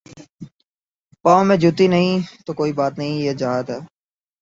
[1.25, 3.79] پاؤں میں جوتی نہیں تو کوئی بات نہیں یہ جہاد ہے۔